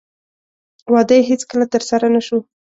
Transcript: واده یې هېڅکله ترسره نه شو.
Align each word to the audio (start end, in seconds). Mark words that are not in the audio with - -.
واده 0.93 1.15
یې 1.17 1.27
هېڅکله 1.29 1.65
ترسره 1.73 2.07
نه 2.15 2.21
شو. 2.25 2.37